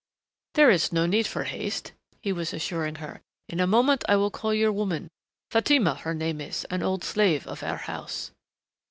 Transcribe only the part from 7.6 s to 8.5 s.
our house."